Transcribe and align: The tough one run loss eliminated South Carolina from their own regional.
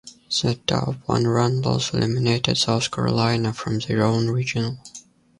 The 0.41 0.55
tough 0.65 0.95
one 1.05 1.27
run 1.27 1.61
loss 1.61 1.93
eliminated 1.93 2.57
South 2.57 2.89
Carolina 2.89 3.53
from 3.53 3.77
their 3.77 4.01
own 4.03 4.29
regional. 4.29 4.79